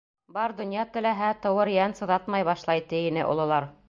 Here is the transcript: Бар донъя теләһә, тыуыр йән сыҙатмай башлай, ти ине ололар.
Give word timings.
Бар 0.35 0.53
донъя 0.61 0.85
теләһә, 0.95 1.29
тыуыр 1.43 1.71
йән 1.75 1.93
сыҙатмай 1.99 2.47
башлай, 2.51 2.83
ти 2.95 3.03
ине 3.11 3.27
ололар. 3.35 3.69